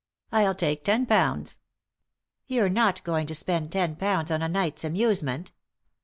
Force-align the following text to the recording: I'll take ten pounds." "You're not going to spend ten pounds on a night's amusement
I'll 0.31 0.55
take 0.55 0.83
ten 0.83 1.05
pounds." 1.05 1.59
"You're 2.47 2.69
not 2.69 3.03
going 3.03 3.27
to 3.27 3.35
spend 3.35 3.71
ten 3.71 3.95
pounds 3.95 4.31
on 4.31 4.41
a 4.41 4.49
night's 4.49 4.83
amusement 4.83 5.51